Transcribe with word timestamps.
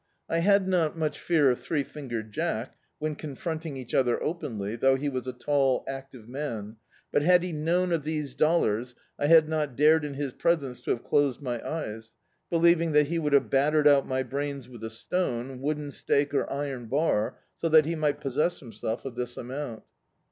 I 0.27 0.39
had 0.39 0.67
not 0.67 0.97
much 0.97 1.19
fear 1.19 1.51
of 1.51 1.59
Three 1.59 1.83
Fingered 1.83 2.31
Jack, 2.31 2.75
when 2.97 3.15
ccmfronting 3.15 3.77
each 3.77 3.93
other 3.93 4.19
openly, 4.23 4.75
though 4.75 4.95
he 4.95 5.09
was 5.09 5.27
a 5.27 5.31
tall 5.31 5.83
active 5.87 6.27
man, 6.27 6.77
but 7.11 7.21
had 7.21 7.43
he 7.43 7.51
known 7.53 7.91
of 7.91 8.01
these 8.01 8.33
dollars, 8.33 8.95
I 9.19 9.27
bad 9.27 9.47
not 9.47 9.75
dared 9.75 10.03
in 10.03 10.15
his 10.15 10.33
presence 10.33 10.81
to 10.81 10.89
have 10.89 11.03
closed 11.03 11.43
my 11.43 11.63
eyes, 11.63 12.13
believing 12.49 12.93
that 12.93 13.09
he 13.09 13.19
would 13.19 13.33
have 13.33 13.51
battered 13.51 13.87
out 13.87 14.07
my 14.07 14.23
brains 14.23 14.67
with 14.67 14.83
a 14.83 14.89
stone, 14.89 15.59
wooden 15.61 15.91
stake 15.91 16.33
or 16.33 16.51
iron 16.51 16.87
bar, 16.87 17.37
so 17.57 17.69
that 17.69 17.85
he 17.85 17.93
might 17.93 18.21
possess 18.21 18.59
himself 18.59 19.05
of 19.05 19.13
this 19.13 19.37
amount. 19.37 19.83